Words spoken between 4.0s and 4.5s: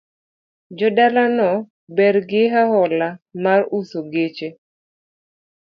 geche